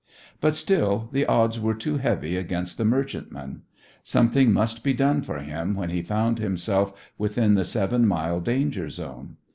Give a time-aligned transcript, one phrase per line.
[0.39, 3.61] But still the odds were too heavy against the merchantman.
[4.01, 8.89] Something must be done for him when he found himself within the seven mile danger
[8.89, 9.37] zone.